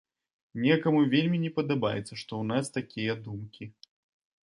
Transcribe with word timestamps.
Некаму 0.63 1.01
вельмі 1.11 1.37
не 1.45 1.51
падабаецца, 1.59 2.03
што 2.21 2.31
ў 2.43 2.53
нас 2.55 2.65
такія 2.81 3.13
думкі. 3.29 3.73